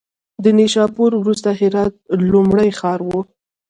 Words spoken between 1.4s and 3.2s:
هرات لومړی ښار و.